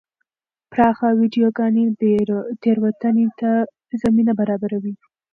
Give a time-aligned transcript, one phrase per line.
[0.71, 1.83] پراخه ویډیوګانې
[2.61, 3.51] تېروتنې ته
[4.01, 4.93] زمینه برابروي.